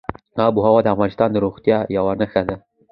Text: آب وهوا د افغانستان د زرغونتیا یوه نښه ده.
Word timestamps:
آب 0.45 0.53
وهوا 0.57 0.79
د 0.83 0.87
افغانستان 0.95 1.29
د 1.31 1.35
زرغونتیا 1.37 1.77
یوه 1.97 2.13
نښه 2.19 2.41
ده. 2.47 2.55